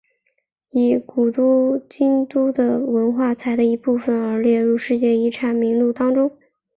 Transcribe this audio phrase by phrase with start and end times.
[0.71, 6.31] 以古都京都的文化财的一部分而列入世界遗产名录当中。